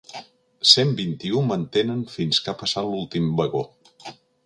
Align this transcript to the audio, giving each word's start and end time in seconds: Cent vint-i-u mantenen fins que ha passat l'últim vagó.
Cent 0.69 0.93
vint-i-u 1.01 1.43
mantenen 1.51 2.01
fins 2.17 2.43
que 2.47 2.53
ha 2.53 2.59
passat 2.65 2.91
l'últim 2.91 3.33
vagó. 3.43 3.67